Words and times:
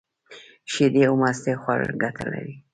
شیدې 0.71 1.01
او 1.09 1.15
مستې 1.21 1.53
خوړل 1.61 1.91
گټه 2.03 2.25
لري. 2.33 2.53